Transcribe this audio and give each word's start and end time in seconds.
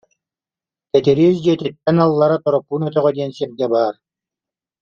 Кэтириис 0.91 1.37
дьиэтиттэн 1.43 1.97
аллара 2.05 2.37
Торопуун 2.43 2.83
өтөҕө 2.89 3.11
диэн 3.15 3.31
сиргэ 3.37 3.67
баар 3.73 3.95